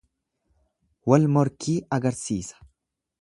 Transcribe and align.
Wal 1.11 1.27
morkii 1.35 1.77
agarsiisa. 1.99 2.67